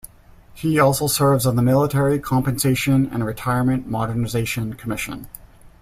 He 0.55 0.79
also 0.79 1.05
serves 1.05 1.45
on 1.45 1.57
the 1.57 1.61
Military 1.61 2.17
Compensation 2.17 3.07
and 3.13 3.23
Retirement 3.23 3.85
Modernization 3.87 4.73
Commission. 4.73 5.27